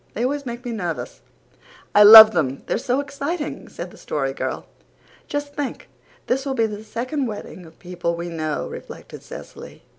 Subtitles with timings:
[0.15, 1.21] They always make me nervous."
[1.93, 2.63] "I love them.
[2.65, 4.65] They're so exciting," said the Story Girl.
[5.27, 5.89] "Just think,
[6.25, 9.83] this will be the second wedding of people we know," reflected Cecily.